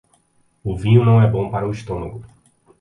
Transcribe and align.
O 0.63 0.75
vinho 0.75 1.05
não 1.05 1.21
é 1.21 1.27
bom 1.29 1.51
para 1.51 1.67
o 1.67 1.71
estômago. 1.71 2.25